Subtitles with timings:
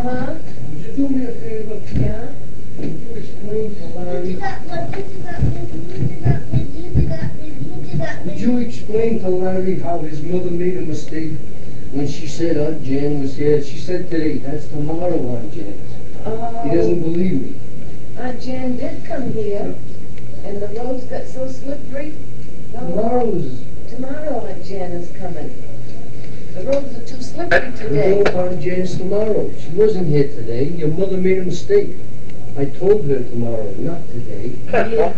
[0.00, 0.34] Uh-huh,
[0.72, 1.78] Would you do me a favor?
[2.00, 2.32] yeah.
[2.80, 4.34] Would you explain to Larry,
[8.24, 11.32] would you explain to Larry how his mother made a mistake
[11.92, 13.62] when she said Aunt Jan was here?
[13.62, 15.74] She said today, that's tomorrow, Aunt Jan.
[16.64, 17.60] He doesn't Oh, believe me.
[18.18, 19.74] Aunt Jan did come here,
[20.44, 22.16] and the roads got so slippery.
[22.72, 23.60] No, Tomorrow's,
[23.90, 25.50] tomorrow Aunt Jan is coming.
[26.54, 28.22] The roads are too slippery today.
[28.24, 29.52] no, Aunt Jan's tomorrow.
[29.60, 30.64] She wasn't here today.
[30.64, 31.96] Your mother made a mistake.
[32.56, 34.52] I told her tomorrow, not today.
[34.70, 35.12] Yeah.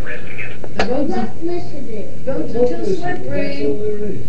[0.74, 2.24] The roads are, Not listening.
[2.24, 3.56] roads are too That's all slippery.
[3.56, 4.26] there is.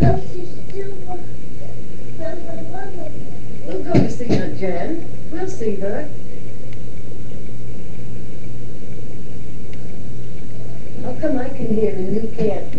[0.00, 1.18] No, she's still, no.
[3.66, 5.08] We'll go to see Aunt Jan.
[5.30, 6.08] We'll see her.
[11.02, 12.72] How come I can hear and you can't?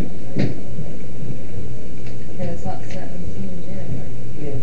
[2.37, 4.49] There's like seventeen, yeah.
[4.49, 4.59] Yeah.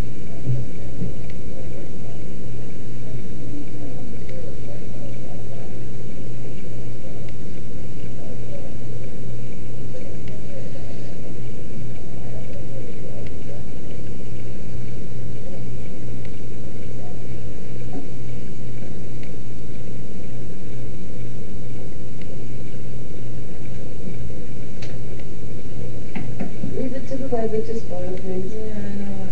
[26.74, 28.52] Leave it to the weather to spoil things.
[28.54, 29.28] Yeah, I know.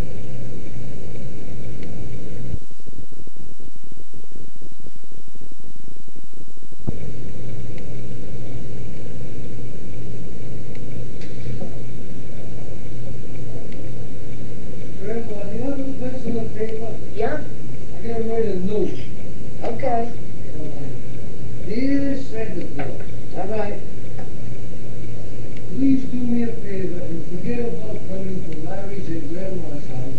[15.02, 16.94] Grandpa, do you have a pencil and paper?
[17.14, 17.42] Yeah,
[17.98, 18.90] I gotta write a note.
[19.64, 20.12] okay,
[21.66, 23.00] Dear Santa Claus,
[23.38, 23.80] all right.
[26.00, 30.14] Please do me a favor and forget about coming to Larry's and Grandma's house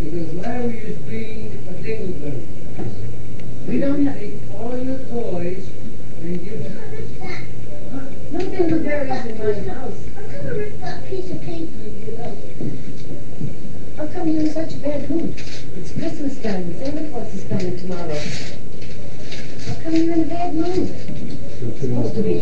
[0.00, 2.46] because Larry is being a dingleberry.
[3.68, 5.64] We don't have- Take all your toys
[6.22, 6.72] and give them.
[6.72, 7.42] What is that?
[8.32, 9.98] No dingleberries in my house.
[10.16, 12.36] I'm gonna rip that piece of paper and get out.
[13.96, 15.34] How come you're in such a bad mood?
[15.76, 18.18] It's Christmas time, Santa Claus is coming tomorrow.
[19.66, 20.88] How come you're in a bad mood?
[21.58, 22.38] It's supposed to be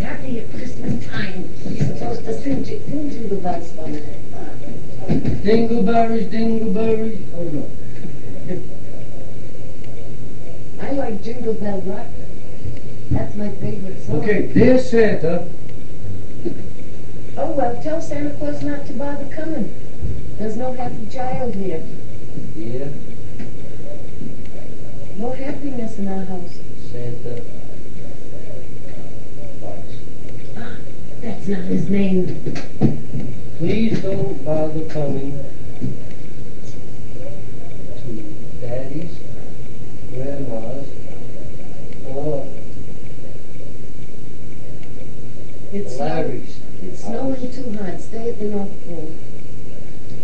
[0.00, 1.48] happy at Christmas time.
[1.64, 4.02] You're supposed to sing, ji- sing jingle bells for me.
[5.48, 7.24] Dingleberries, dingleberries.
[7.34, 7.64] Oh no.
[10.86, 12.06] I like Jingle Bell Rock.
[13.10, 14.16] That's my favorite song.
[14.20, 15.48] Okay, dear Santa,
[17.38, 19.74] Oh, well, tell Santa Claus not to bother coming.
[20.36, 21.82] There's no happy child here.
[22.54, 22.88] Yeah.
[25.16, 26.58] No happiness in our house.
[26.92, 27.42] Santa
[30.58, 30.76] Ah,
[31.22, 32.97] that's not his name.
[33.68, 35.32] Please don't bother coming
[37.98, 39.18] to Daddy's,
[40.10, 40.88] Grandma's,
[42.06, 42.46] or
[45.70, 46.60] It's snow- Larry's.
[46.82, 48.00] It's snowing too hard.
[48.00, 49.12] Stay at the North Pole.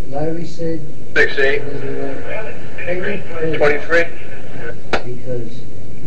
[0.09, 0.81] Larry said
[1.15, 2.55] Six he eight, doesn't want
[2.89, 4.05] any present twenty-three.
[5.05, 5.51] because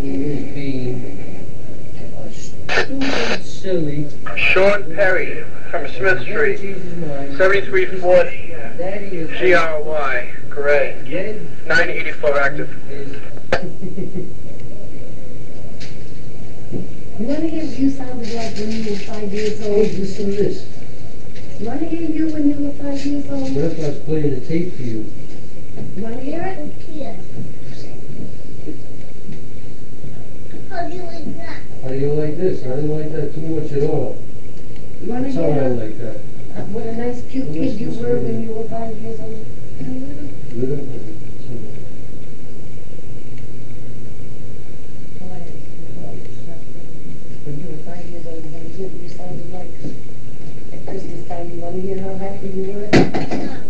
[0.02, 1.46] he is being
[2.18, 3.57] a stupid, silly.
[3.68, 6.56] Sean Perry from Smith Street,
[7.36, 8.54] 7340
[9.26, 11.04] GRY, correct.
[11.10, 12.70] Dead Nine eighty-four active.
[12.90, 13.12] is.
[17.18, 19.92] You want to hear what you sounded like when you were five years Hey, old?
[19.98, 20.66] listen to this.
[21.60, 23.52] You want to hear you when you were five years old?
[23.52, 25.04] Grandpa's playing a tape for you.
[25.94, 26.58] You want to hear it?
[26.88, 27.18] Okay.
[30.70, 31.36] How do you like
[31.98, 32.04] that?
[32.06, 32.62] Do you like this?
[32.64, 34.16] I don't like that too much at all.
[35.02, 36.16] You want to It's all hear right like that.
[36.56, 39.46] uh, what a nice, cute kid you were when you were five years old?
[40.54, 40.84] Little-
[47.44, 49.70] When you were five years old, you want to hear what you sounded like
[50.72, 51.50] at Christmas time?
[51.50, 52.88] You want to hear how happy you were?
[52.92, 53.62] No.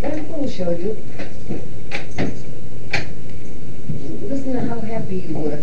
[0.00, 0.96] Grandpa will show you.
[4.28, 5.58] Listen to how happy you were.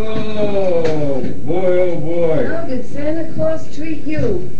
[0.00, 2.48] Oh, boy, oh, boy.
[2.48, 4.50] How did Santa Claus treat you?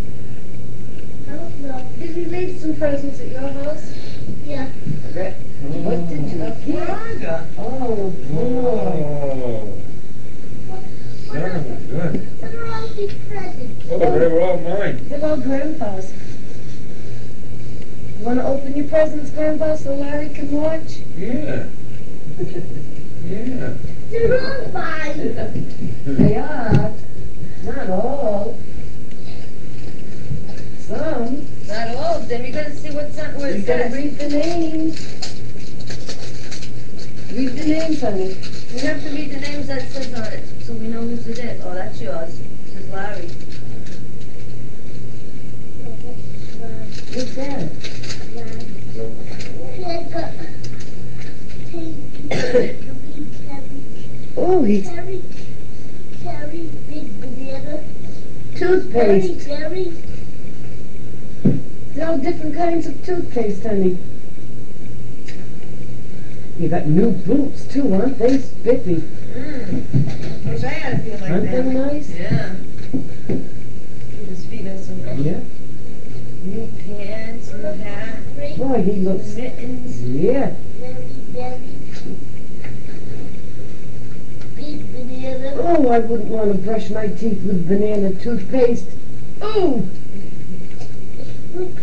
[1.99, 3.93] Did he leave some presents at your house?
[4.45, 4.67] Yeah.
[4.67, 6.89] What did you, kid?
[7.59, 8.49] Oh, boy.
[9.31, 9.79] Oh,
[11.27, 12.41] What are, good.
[12.41, 13.79] what are all these presents?
[14.01, 15.09] Oh, they were all mine.
[15.09, 16.13] They're all Grandpa's.
[18.19, 20.99] You want to open your presents, Grandpa, so Larry can watch?
[21.17, 21.67] Yeah.
[23.25, 23.75] Yeah.
[24.11, 25.35] They're all mine.
[26.07, 26.93] They are,
[27.65, 28.59] not all.
[30.79, 34.17] Some, Not all of them, you gotta see what's on, where you it gotta read
[34.19, 34.99] the names.
[37.33, 38.37] Read the names, honey.
[38.73, 41.39] We have to read the names that says on it, so we know whose it
[41.41, 41.63] is.
[41.65, 42.41] Oh, that's yours.
[42.41, 43.29] It says Larry.
[47.19, 47.69] What's that?
[54.37, 55.23] Oh, he's Cherry,
[56.23, 57.85] cherry, big banana.
[58.57, 59.47] toothpaste.
[61.95, 63.99] They're all different kinds of toothpaste, honey.
[66.59, 68.97] You got new boots too, aren't they spiffy?
[68.97, 70.45] Mmm.
[70.53, 71.65] Wish I had a feel like Aren't they that.
[71.67, 72.11] nice?
[72.11, 72.55] Yeah.
[74.29, 75.19] His feet are so nice.
[75.19, 75.41] Yeah.
[76.45, 78.19] New pants, new hat,
[78.69, 79.35] Boy, he looks.
[79.35, 80.03] mittens.
[80.03, 80.53] Yeah.
[80.79, 80.95] Very,
[81.33, 81.59] very.
[84.57, 85.55] Big banana.
[85.57, 88.91] Oh, I wouldn't want to brush my teeth with banana toothpaste.
[89.41, 89.89] Oh,
[91.55, 91.75] Fruit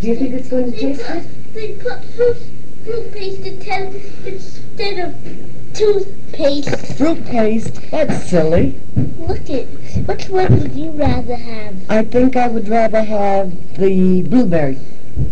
[0.00, 1.54] do you think it's going to taste good?
[1.54, 2.36] They put fruit,
[2.84, 3.94] fruit paste instead,
[4.24, 6.96] instead of toothpaste.
[6.96, 7.80] Fruit paste?
[7.90, 8.80] That's silly.
[9.18, 10.06] Look at it.
[10.06, 11.90] Which one would you rather have?
[11.90, 14.78] I think I would rather have the blueberry.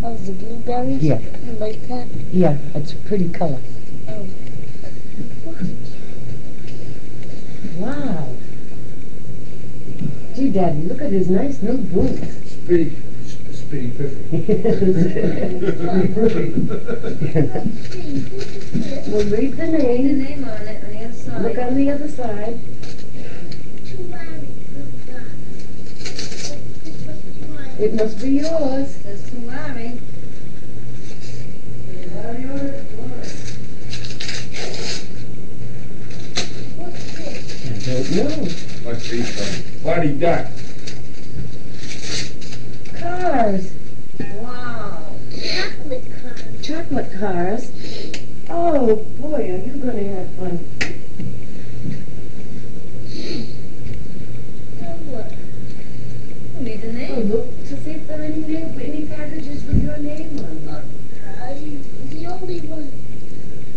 [0.03, 1.03] Oh, the blueberries?
[1.03, 1.21] Yeah.
[1.44, 2.09] You like that?
[2.33, 3.61] Yeah, it's a pretty color.
[4.09, 4.27] Oh.
[7.79, 8.29] Wow.
[10.35, 12.21] Gee, Daddy, look at his nice new boots.
[12.21, 12.91] Spitty,
[13.50, 14.31] spitty piffy.
[19.09, 20.19] We'll read the Read the name.
[20.23, 21.43] name on it on the other side.
[21.43, 22.59] Look on the other side.
[27.79, 28.88] It must be yours.
[28.97, 30.00] Says to Larry.
[37.86, 38.91] I don't know.
[38.91, 40.47] Must be some Buddy Duck.
[43.01, 43.73] Cars.
[44.41, 45.17] Wow.
[45.33, 46.67] Chocolate cars.
[46.67, 47.73] Chocolate cars.
[48.51, 50.69] Oh, boy, are you going to have fun.
[56.59, 57.31] The Oh, name.
[57.31, 60.91] look to see if there are any, name, any packages with your name on them.
[61.29, 61.55] Uh,
[62.11, 62.91] the only one.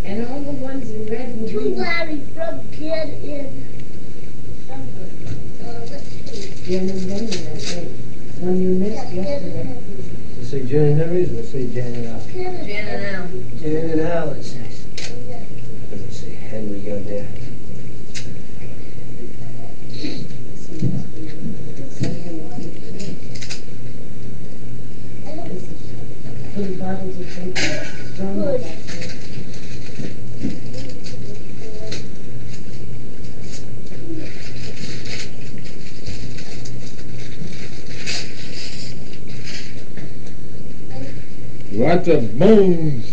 [0.06, 1.78] And all the ones in red and To green.
[1.78, 3.69] Larry from Kid in
[6.70, 6.78] see.
[6.78, 7.92] Jen and Henry, I think.
[8.40, 9.62] One you missed Yeah, yesterday.
[9.62, 12.22] and Does it say Jan and Henry's or does it say Jan and Al?
[12.22, 13.28] Kid and Jan and Al.
[13.60, 14.86] Jan and Al, it says.
[15.28, 15.44] Yeah.
[15.90, 17.28] Does it say Henry on there?
[26.56, 27.56] Little bottles of something
[28.14, 28.42] strong.
[28.42, 28.66] Good.
[41.90, 43.04] Lots of bones.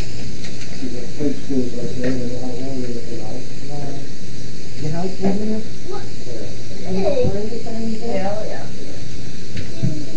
[0.00, 3.36] High school's like that, and how long they looking out.
[4.80, 5.66] The house big enough?
[6.86, 7.24] And the Hey.
[7.28, 8.14] blinds are on there?
[8.14, 8.64] Yeah, oh yeah.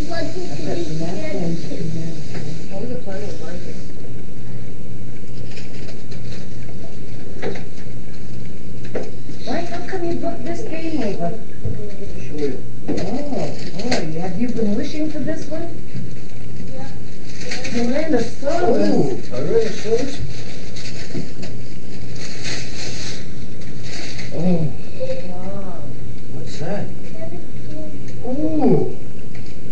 [0.08, 1.76] One who I've can got eat some napkins candy.
[1.76, 2.16] in there.
[2.72, 3.80] Oh, we got plenty of blankets.
[9.46, 11.40] Why, how come you brought this game over?
[12.22, 12.64] Show you.
[12.90, 15.68] Oh, boy, have you been wishing for this one?
[17.74, 18.44] Tyrannosaurus.
[18.44, 20.20] Oh, Tyrannosaurus.
[24.36, 24.74] Oh,
[25.30, 25.84] Wow.
[26.34, 26.88] what's that?
[28.26, 28.98] Ooh,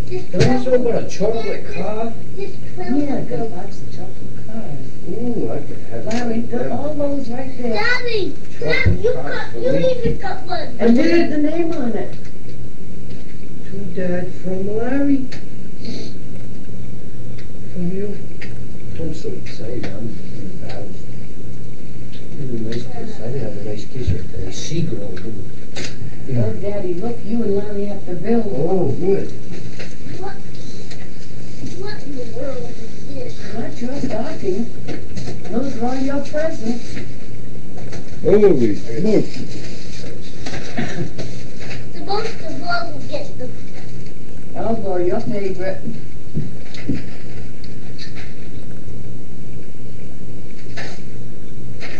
[0.08, 2.14] This is that something about a chocolate car?
[2.36, 3.50] This twelve Yeah, I got a ago.
[3.56, 4.88] box of chocolate cars.
[5.10, 6.06] Ooh, I could have.
[6.06, 6.72] Larry, put them.
[6.74, 7.74] all those right there.
[7.74, 10.76] Daddy, Dad, you got, you even got one.
[10.80, 12.16] And read the name on it.
[13.66, 15.26] To Dad from Larry.
[17.74, 18.18] From you.
[19.00, 21.06] I'm so excited, I'm embarrassed.
[22.38, 25.10] Really nice kiss, I didn't have a nice kiss yesterday, a seagull.
[25.16, 25.50] didn't
[26.38, 28.16] Oh, Daddy, look, you and Larry have to I?
[28.16, 28.46] build.
[28.56, 29.28] Oh, good.
[30.22, 30.36] What?
[31.82, 32.70] What in the world
[33.18, 33.34] is
[33.88, 34.04] this?
[34.04, 34.72] Not your stocking.
[35.52, 36.96] Those are all your presents.
[38.24, 39.26] Holy smoke.
[41.94, 43.50] The most of all will get the
[44.54, 45.82] Oh, boy, your favorite.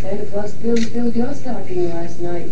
[0.02, 2.52] Santa Claus filled, filled your stocking last night.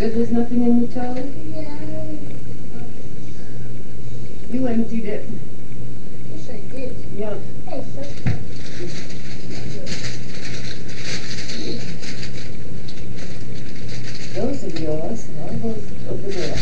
[0.00, 1.12] That there's nothing in the toe?
[1.12, 1.76] Yeah.
[4.48, 5.28] You emptied it.
[6.30, 6.96] Yes, I did.
[7.18, 7.36] Yeah.
[7.66, 7.84] Hey,
[14.32, 15.28] Those are yours.
[15.42, 16.56] I'll go over there.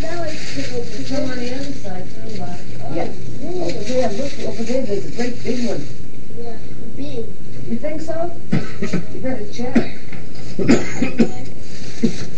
[0.00, 0.82] Now it's people.
[0.82, 2.62] There's one on the other side, turn left.
[2.84, 3.10] Oh, yeah.
[3.40, 3.62] Really?
[3.62, 5.84] Over there, look, over there, there's a great big one.
[6.38, 6.56] Yeah,
[6.94, 7.26] big.
[7.66, 8.30] You think so?
[9.12, 9.98] you better check.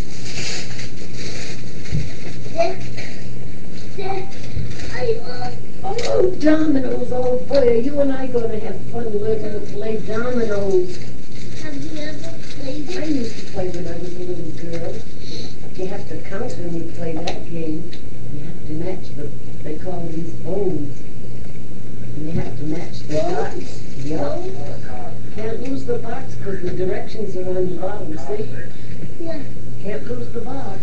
[6.39, 7.11] dominoes.
[7.11, 10.97] Oh, boy, are you and I gonna have fun learning to play dominoes.
[11.61, 14.95] have you ever played I used to play when I was a little girl.
[15.75, 17.91] You have to count when you play that game.
[18.33, 19.31] You have to match the,
[19.63, 21.01] they call these bones.
[22.15, 23.81] And you have to match the dots.
[24.05, 25.35] Yep.
[25.35, 28.49] Can't lose the box because the directions are on the bottom, see?
[29.19, 29.41] Yeah,
[29.81, 30.79] Can't lose the box.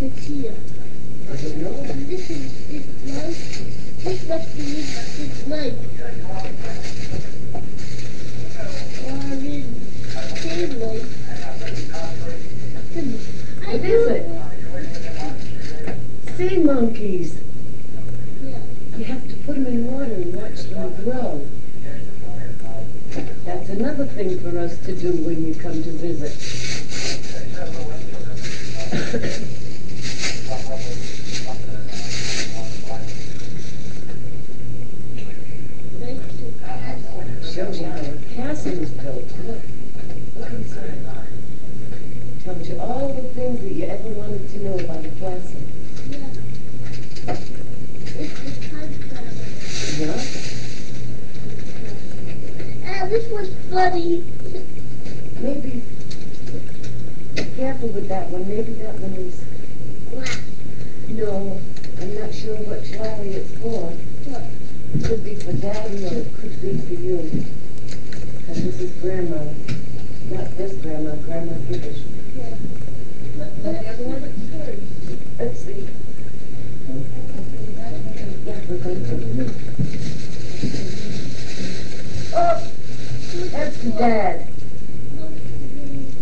[0.00, 0.54] it's here.
[1.30, 1.72] I don't know.
[1.82, 3.68] This is, this knife.
[4.02, 5.74] This must be this knife.
[9.04, 9.64] Or this
[10.40, 11.08] same knife.
[13.66, 14.24] I What is it?
[16.36, 17.40] Sea monkeys.
[18.96, 21.46] You have to put them in water and watch them grow.
[23.46, 26.34] That's another thing for us to do when you come to visit.
[37.42, 39.24] Shows you how a castle is built.
[39.44, 39.62] Look,
[40.36, 40.98] look inside.
[42.44, 45.60] Tells you all the things that you ever wanted to know about a castle.
[46.08, 46.30] Yeah.
[48.16, 49.36] It's the contract.
[49.98, 50.22] Yeah?
[53.02, 54.24] Ah, this was funny.
[55.40, 55.82] Maybe,
[57.34, 58.48] be careful with that one.
[58.48, 59.42] Maybe that one is,
[61.08, 61.60] no,
[62.00, 63.92] I'm not sure which Larry it's for.
[64.94, 67.18] It could be for Daddy or it could be for you.
[68.48, 69.36] And this is Grandma.
[70.30, 72.02] Not this Grandma, Grandma Gibbish.
[73.36, 74.22] But the other one?
[75.38, 75.86] Let's see.
[78.46, 79.10] Yeah, we're going to.
[82.34, 82.56] Oh,
[83.50, 84.48] that's for Dad.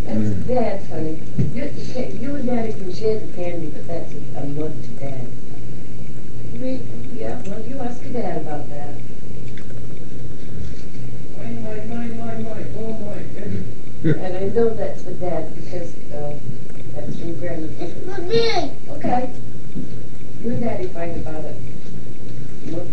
[0.04, 1.22] That's for Dad, honey.
[1.54, 4.72] You, you can- you and Daddy can share the candy, but that's a a mug
[4.82, 5.28] to Dad.
[7.16, 8.94] Yeah, well, you ask your dad about that.
[11.38, 13.64] Mine, mine, mine, mine, mine, all mine.
[14.04, 16.38] And I know that's for Dad because, uh,
[16.94, 17.68] that's from Grandma.
[17.80, 18.72] It's for me.
[18.96, 19.32] Okay.
[20.42, 21.56] You and Daddy fight about it.
[22.66, 22.86] Look,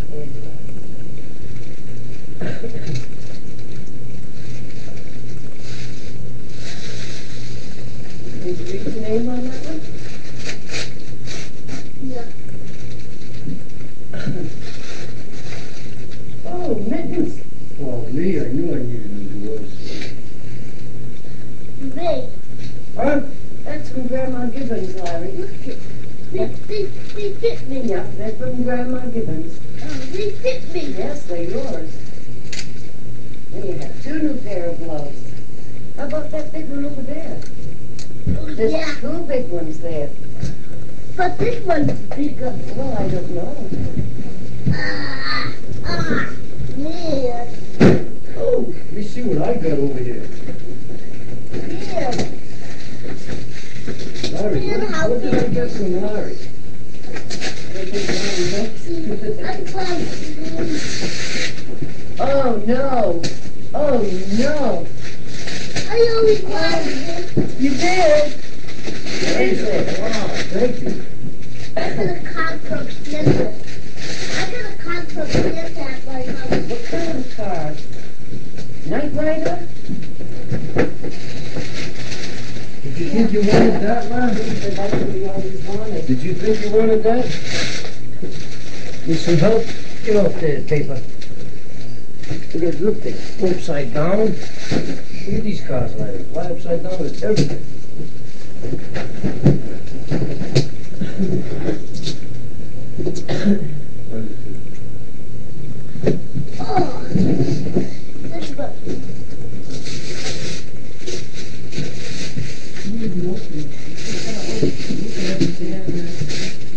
[8.43, 9.79] Did you read the name on that one?
[12.03, 12.25] Yeah.
[16.45, 17.41] Oh, mittens.
[17.81, 19.73] Oh, me, I knew I needed new ones.
[21.95, 22.29] Me.
[22.97, 23.21] Huh?
[23.63, 25.31] That's from Grandma Gibbons, Larry.
[25.31, 25.49] Look,
[26.31, 27.81] They, they, they fit me.
[27.81, 29.59] yeah, they're from Grandma Gibbons.
[29.81, 30.81] Oh, they fit me.
[30.97, 31.95] Yes, they're yours.
[33.53, 35.21] And you have two new pair of gloves.
[35.95, 37.39] How about that big one over there?
[38.39, 38.93] Oh, There's yeah.
[38.99, 40.09] two big ones there.
[41.15, 42.57] But this one's bigger.
[42.75, 43.69] Well, I don't know.
[44.75, 45.53] Ah,
[45.85, 46.29] ah,
[46.77, 47.47] yeah,
[48.35, 50.27] Oh, let me see what I got over here.
[54.43, 56.37] Larry, what, what did I get from Larry?
[62.19, 63.21] Oh, no.
[63.73, 64.01] Oh,
[64.37, 64.85] no.
[65.89, 65.97] I
[66.43, 67.59] wanted this.
[67.61, 68.33] You did?
[69.23, 69.99] What is it?
[70.01, 71.05] Wow, thank you.
[71.77, 73.51] I got a card from Spencer.
[74.35, 76.59] I got a card from Spencer at my house.
[76.69, 77.75] What kind of car?
[78.87, 79.57] Knight Rider?
[82.83, 84.33] Did you think you wanted that, Larry?
[84.33, 86.07] But that's what we always wanted.
[86.07, 87.25] Did you think you wanted that?
[89.05, 89.63] Need some help?
[90.03, 90.99] Get off there, paper.
[92.55, 94.17] Look at, look, they go upside down.
[94.29, 94.39] Look
[95.37, 96.23] at these cars, Larry.
[96.23, 97.63] Fly upside down with everything.
[106.59, 108.73] Oh, this one.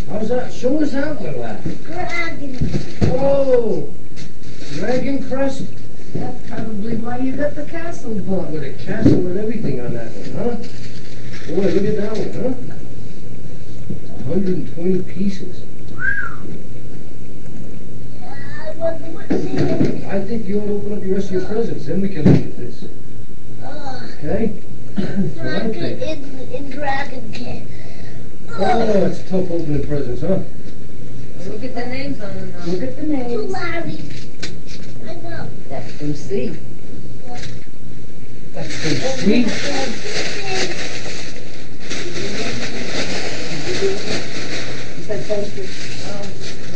[0.09, 0.53] How's that?
[0.53, 1.83] Show us how, little lad.
[1.83, 2.55] Dragon.
[2.55, 3.93] Whoa!
[4.75, 5.65] Dragon crest
[6.13, 8.49] That's probably why you got the castle book.
[8.49, 10.55] with a castle and everything on that one, huh?
[11.47, 12.75] Boy, look at that one, huh?
[14.27, 15.70] 120 pieces.
[20.11, 20.25] I wonder what's in it.
[20.25, 22.23] I think you ought to open up your rest of your presents, then we can
[22.23, 22.85] look at this,
[23.63, 24.61] Oh, okay?
[24.95, 26.01] That's what I Dragon think.
[26.51, 27.67] in, in Dragon King.
[28.53, 30.39] Oh, it's tough opening presents, huh?
[31.49, 32.65] Look at the names on them now.
[32.65, 33.51] Look at the To names.
[33.51, 33.99] Larry.
[35.09, 35.49] I know.
[35.69, 36.55] That's from C.
[38.53, 39.45] That's so And sweet.
[39.47, 40.51] we
[43.71, 45.63] He said thank you.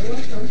[0.03, 0.49] You're welcome.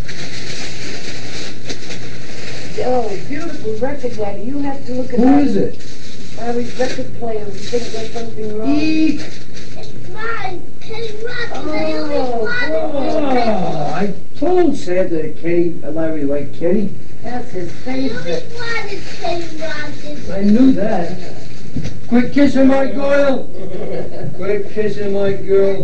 [2.87, 4.43] Oh, beautiful record, Daddy.
[4.43, 5.43] You have to look at Who that.
[5.45, 6.39] is it?
[6.39, 7.45] Larry's record player.
[7.47, 8.75] We think there's something wrong.
[8.75, 9.21] Eek!
[9.21, 10.63] It's mine.
[10.81, 11.53] Kenny Rogers.
[11.53, 16.89] I Oh, always wanted Oh, I told Sad that Kenny, uh, Larry liked Kenny.
[17.23, 17.87] That's his this.
[17.87, 18.53] I favorite.
[18.53, 20.31] always wanted Kenny Rogers.
[20.31, 21.19] I knew that.
[22.09, 23.45] Quit kissing my girl!
[24.37, 25.83] Quit kissing my girl.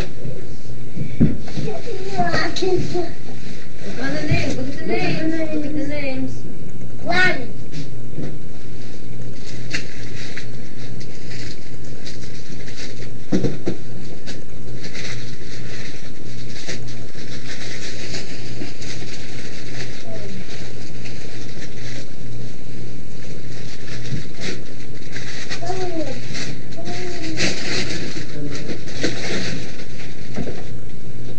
[1.18, 2.94] Kenny Rogers.
[2.94, 4.56] Look on the names.
[4.56, 5.34] Look at the names.
[5.54, 6.42] Look at the names.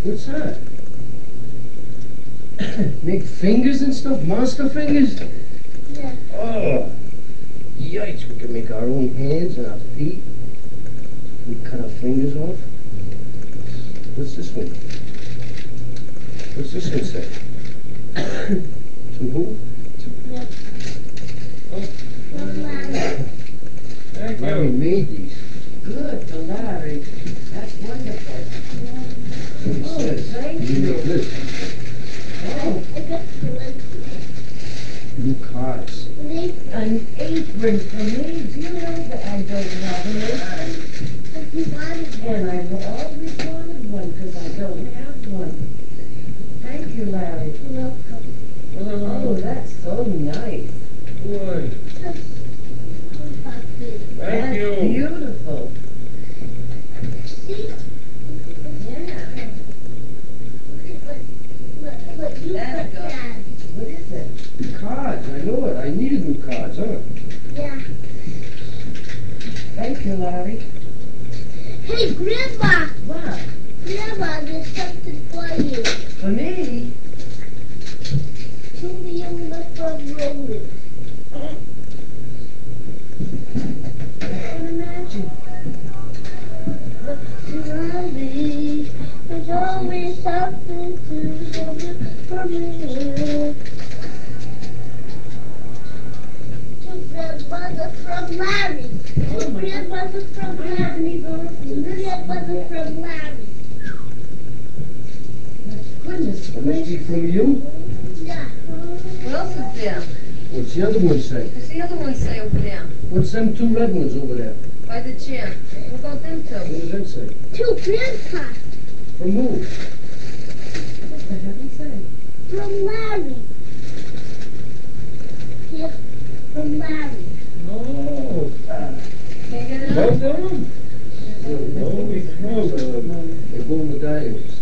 [0.04, 0.58] What's that?
[3.04, 4.22] Make fingers and stuff?
[4.24, 5.22] Monster fingers?
[6.44, 6.92] Oh,
[7.78, 10.24] yikes, we can make our own hands and our feet.
[11.48, 12.58] We cut our fingers off.
[14.16, 14.66] What's this one?
[16.56, 17.28] What's this one say?
[19.20, 19.56] who?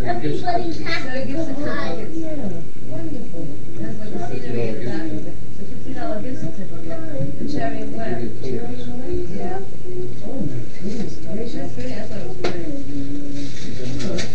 [0.05, 0.29] Happy
[1.27, 1.99] gives it to hide.
[1.99, 2.35] It's- Yeah,
[2.87, 3.47] wonderful.
[3.79, 5.33] That's like the scenery the of it.
[5.49, 7.39] It's a fifty dollar gift certificate.
[7.39, 7.95] The cherry and.
[8.43, 9.29] Cherry and?
[9.29, 9.59] Yeah.
[10.25, 11.73] Oh, my goodness gracious.
[11.73, 11.93] pretty.
[11.93, 12.37] I thought it was.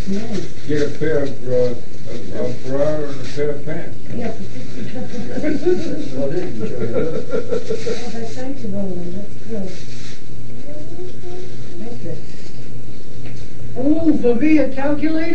[0.05, 0.67] That's.
[0.67, 3.97] Get a pair of, a, a bra and a pair of pants.
[4.13, 4.33] Yeah.
[6.15, 6.31] Well,
[8.31, 9.69] thank you, Roland, that's good.
[11.79, 12.15] Thank you.
[13.77, 15.34] Oh, for me, a calculator?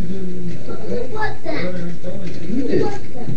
[0.00, 2.42] What's that?
[2.48, 3.36] You did.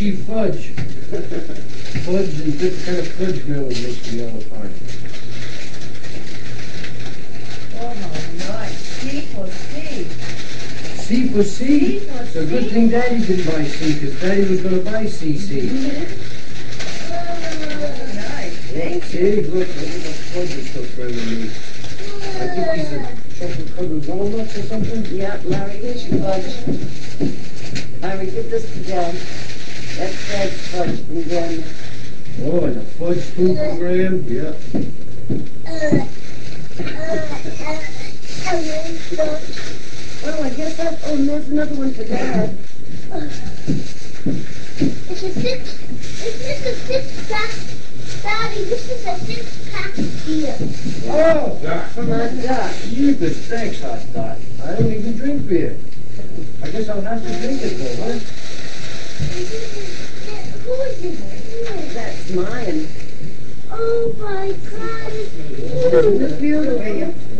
[0.00, 0.72] she fudge.
[2.06, 4.72] Fudge and this kind of fudge girl would make me all apart.
[7.76, 10.08] Oh my God, C for C.
[10.96, 12.00] C for C?
[12.00, 15.04] C for it's good thing Daddy didn't buy C, because Daddy was going to buy
[15.04, 15.68] CC.
[15.68, 17.12] Mm-hmm.
[17.12, 17.26] Oh,
[18.14, 18.56] nice.
[18.72, 19.20] Thank you.
[19.20, 21.50] Hey, look, look at the fudge is so friendly me.
[22.40, 23.04] I think these are
[23.36, 25.04] chocolate covered walnuts or something.
[25.14, 26.48] Yeah, Larry, here's your fudge.
[28.00, 29.14] Larry, give this to Dad.
[30.00, 31.62] That's Fred's sports program.
[32.40, 34.24] Oh, and a fudge food program?
[34.26, 34.54] Yeah.
[40.24, 41.00] Oh, I guess that.
[41.04, 42.56] Oh, and there's another one for Dad.
[45.10, 45.68] It's a six.
[46.24, 47.50] Is this a six pack?
[48.22, 50.56] Daddy, this is a six pack beer.
[51.12, 51.92] Oh, Doc.
[51.92, 52.72] Come on, Doc.
[52.86, 54.38] You the thanks, hot Doc.
[54.64, 55.76] I don't even drink beer.
[56.62, 58.18] I guess I'll have to drink it though, huh?
[62.34, 62.86] mine.
[63.72, 66.78] Oh my God, it's beautiful.
[66.80, 67.30] Beautiful.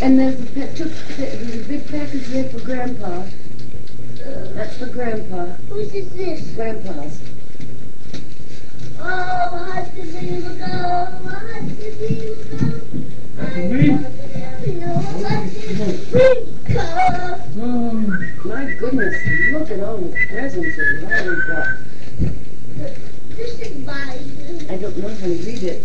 [0.00, 3.24] and there's a, there's a big package there for Grandpa.
[4.54, 5.46] That's for Grandpa.
[5.68, 6.54] Whose is this?
[6.54, 7.20] Grandpa's.
[9.00, 10.66] Oh, husband, there you go.
[11.28, 12.56] Husband, there you go.
[13.40, 14.82] I love you.
[14.82, 16.46] Husband, there you
[17.54, 18.27] go.
[18.48, 19.14] My goodness,
[19.52, 21.68] look at all the presents that Larry got.
[23.36, 24.20] This is Larry.
[24.70, 25.82] I don't know how to read it.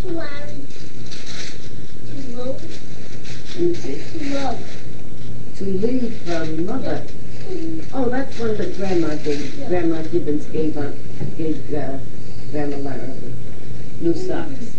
[0.00, 0.66] To Larry.
[2.06, 2.56] To Lo.
[2.56, 4.00] Let me see.
[4.18, 4.58] To Lo.
[5.56, 7.06] To leave from mother.
[7.92, 10.94] Oh, that's one that Grandma gave, Grandma Gibbons gave up,
[11.36, 11.98] gave, uh,
[12.52, 13.14] Grandma Lara.
[14.00, 14.76] New socks.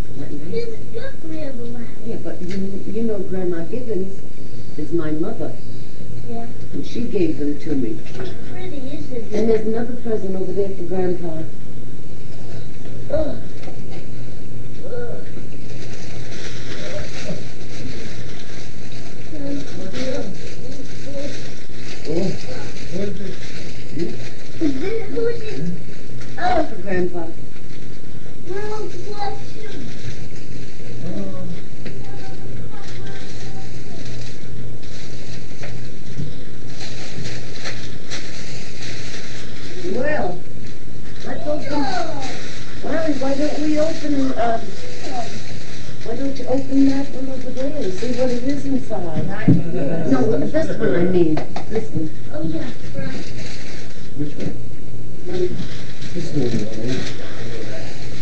[0.00, 0.50] Isn't that nice?
[0.50, 1.88] This is your grandma Larry.
[2.06, 4.23] Yeah, but you, you know Grandma Gibbons
[4.78, 5.52] is my mother,
[6.28, 6.46] Yeah.
[6.72, 7.98] and she gave them to me.
[8.50, 9.32] Pretty, isn't it?
[9.32, 11.42] And there's another present over there for Grandpa.
[13.10, 13.36] Ugh.
[14.86, 15.26] Ugh.
[22.06, 24.14] What is it?
[24.62, 25.72] Is this, who's it?
[26.38, 27.26] Oh, for Grandpa.
[28.48, 29.86] World War II.
[39.92, 40.40] Well,
[41.26, 41.82] let's open,
[42.84, 44.60] Larry, why don't we open, um,
[46.04, 49.26] why don't you open that one over there and see what it is inside?
[50.10, 51.34] No, this one I mean,
[51.68, 52.10] this one.
[52.32, 52.62] Oh, yeah,
[52.96, 53.26] right.
[54.16, 54.54] Which one?
[55.26, 55.56] One.
[56.14, 56.50] This one,
[56.88, 58.14] right?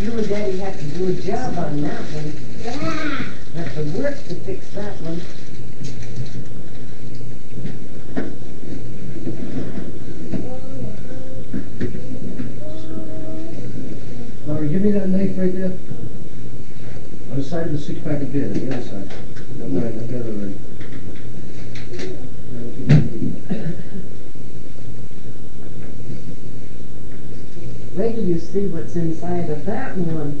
[0.00, 2.32] You and Daddy have to do a job on that one.
[2.58, 3.62] Yeah.
[3.62, 5.20] Have to work to fix that one.
[14.46, 15.72] Laura, give me that knife right there.
[17.30, 19.12] On the side of the six pack of beer, on the other side.
[19.58, 20.58] Never mind, I've got it already.
[27.94, 30.40] Wait till you see what's inside of that one.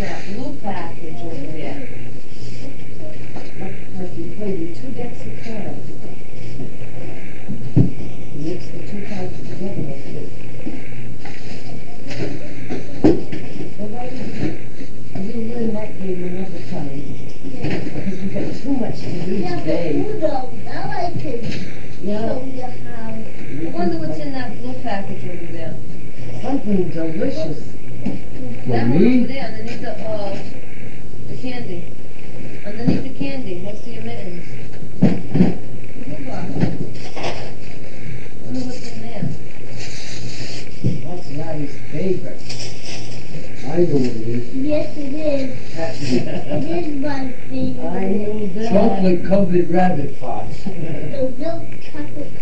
[26.71, 27.71] something delicious.
[28.65, 29.25] For me?
[29.25, 30.37] There, underneath the, uh,
[31.27, 31.93] the candy.
[32.65, 34.47] Underneath the candy, next to your mittens.
[38.45, 39.29] wonder what's in there.
[41.03, 42.41] That's Larry's favorite.
[43.63, 44.55] I know what it is.
[44.55, 45.49] Yes, it is.
[45.77, 47.85] it is my favorite.
[47.85, 48.69] I know that.
[48.69, 50.63] Chocolate covered rabbit farts.
[50.63, 52.40] the milk chocolate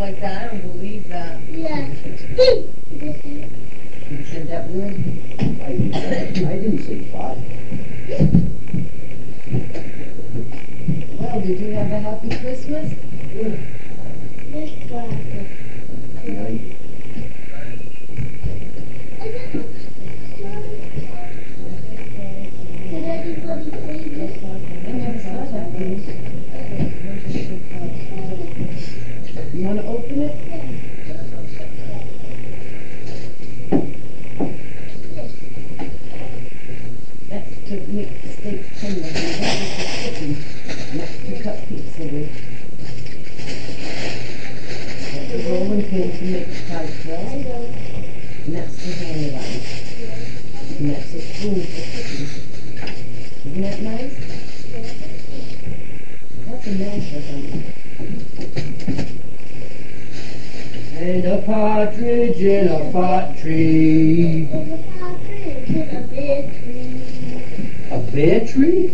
[0.00, 0.50] like that.
[0.50, 1.38] I don't believe that.
[1.48, 1.86] Yeah.
[2.90, 3.46] you
[4.10, 4.94] and that word,
[5.38, 7.38] I, I didn't say five.
[68.20, 68.90] pear tree?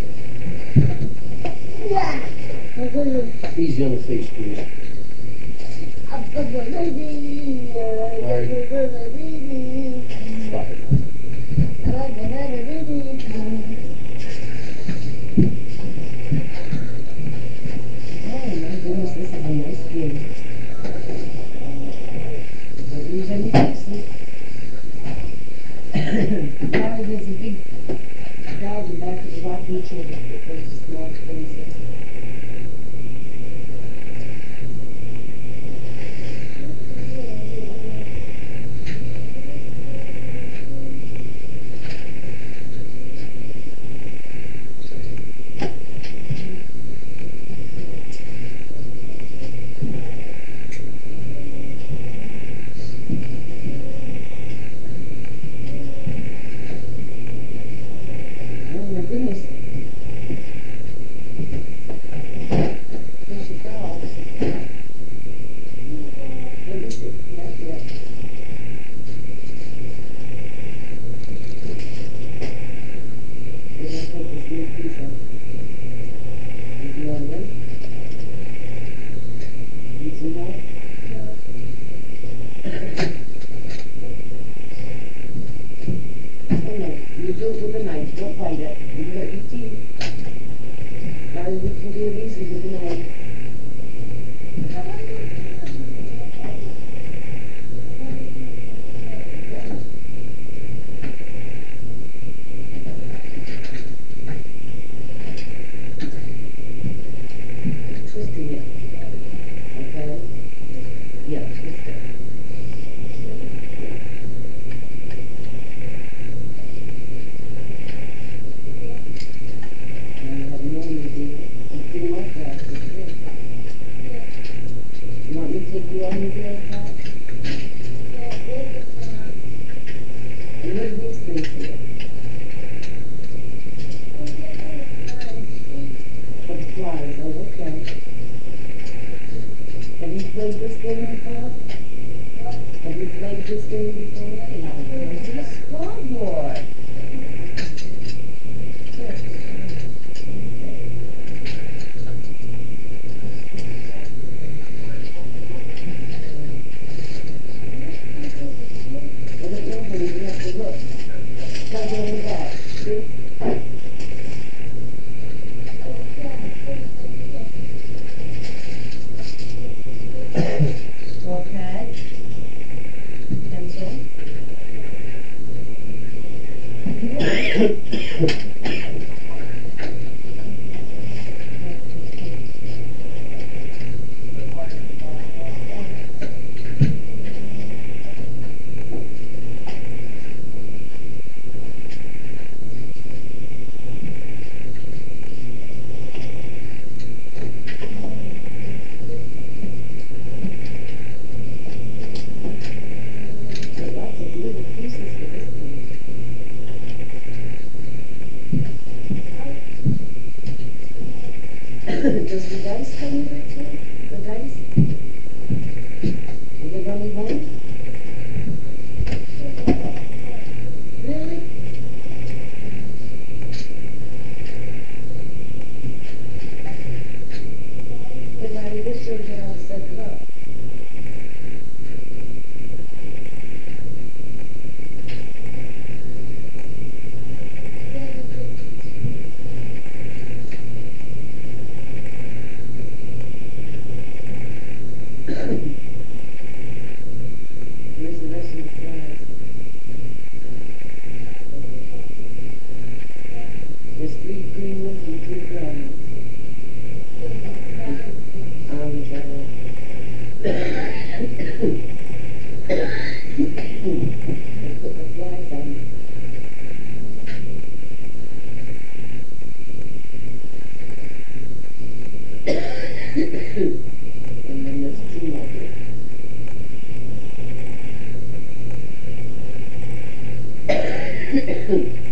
[281.67, 282.06] feet.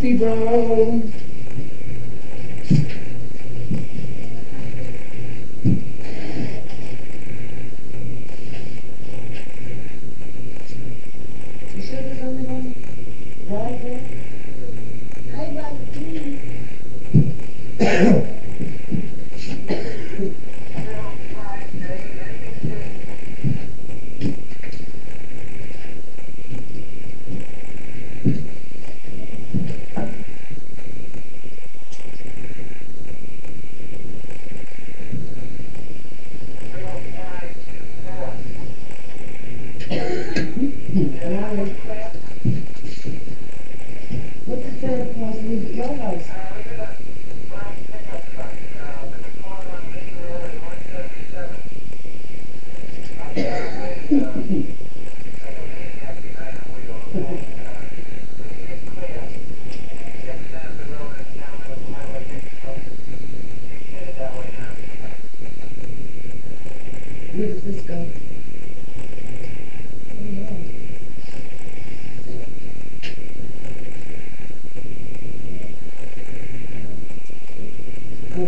[0.00, 1.29] Donkey Brown.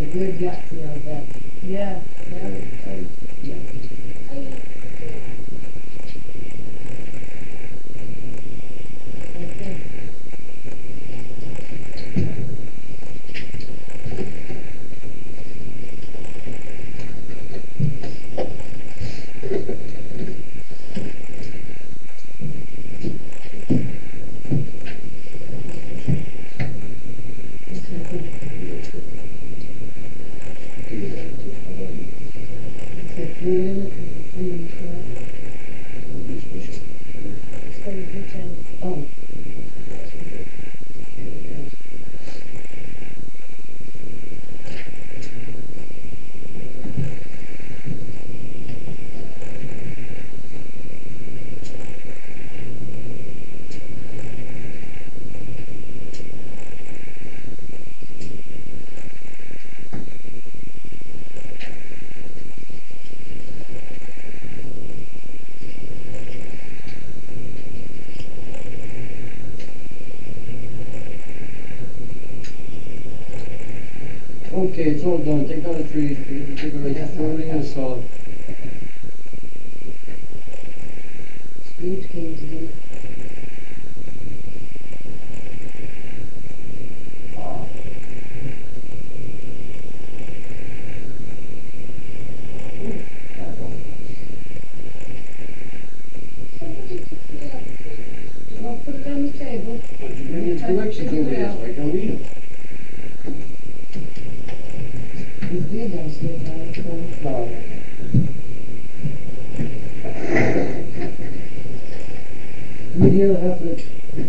[0.01, 0.40] good
[1.62, 2.01] yeah.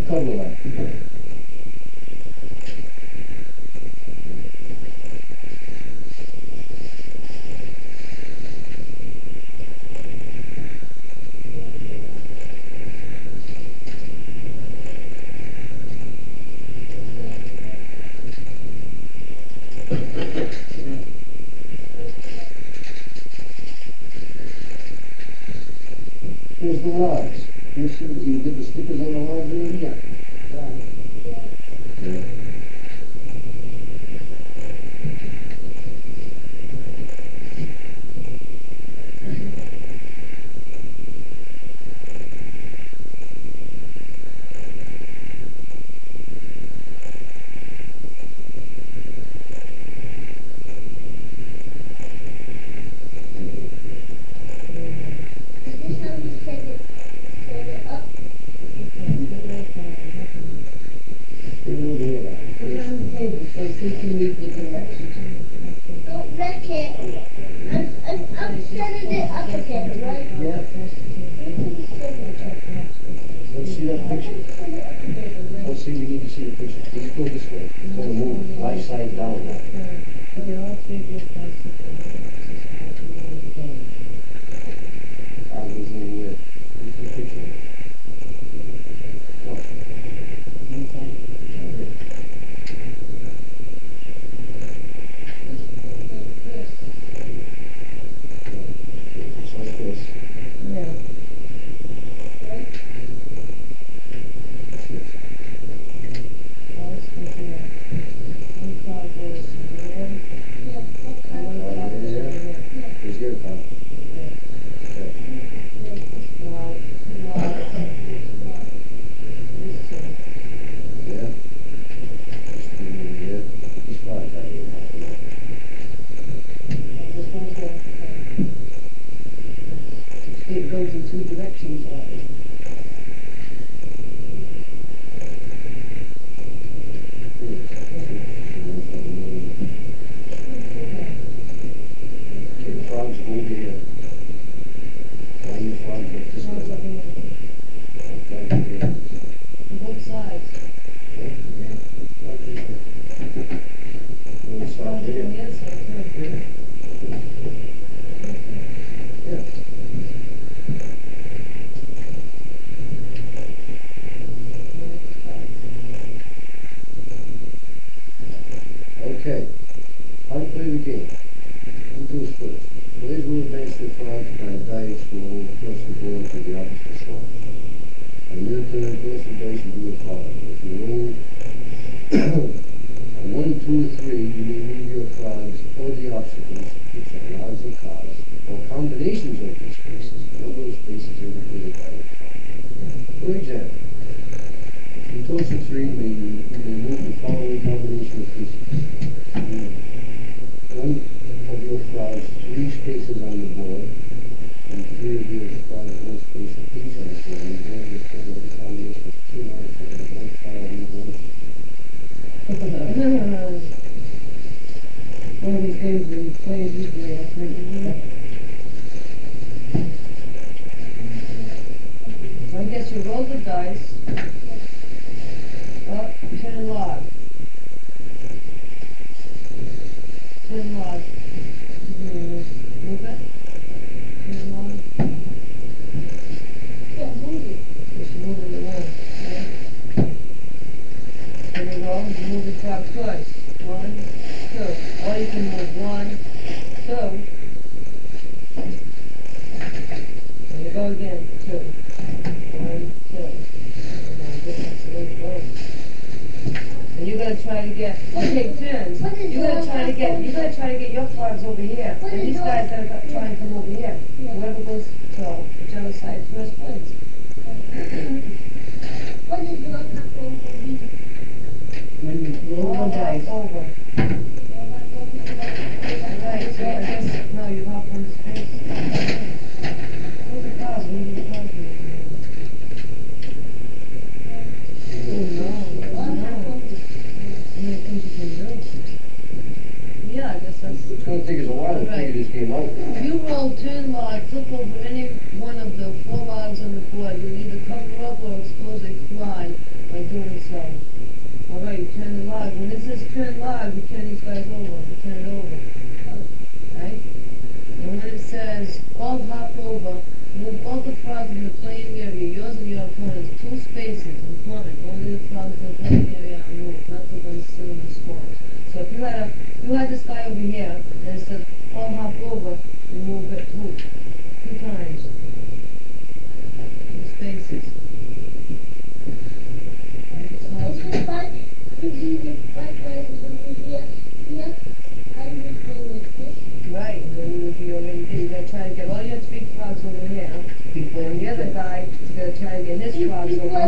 [0.06, 0.44] 特殊的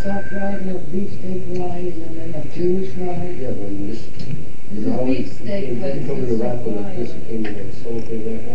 [0.00, 3.38] Stop rind, you have beefsteak line, and then you Jewish line.
[3.38, 4.08] Yeah, but this,
[4.72, 8.49] you It's a know, beefsteak, but it's you wrap with this, came in a cellophane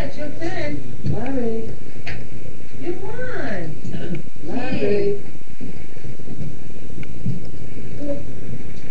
[0.00, 0.28] right, your.
[1.04, 1.70] Larry.
[2.80, 4.22] You won.
[4.44, 5.22] Larry.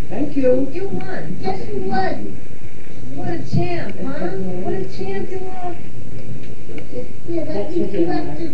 [0.09, 0.69] Thank you.
[0.71, 1.37] You won.
[1.41, 2.37] Yes, you won.
[3.15, 4.27] What a champ, huh?
[4.61, 5.75] What a champ you are.
[7.27, 8.48] Yeah, you have to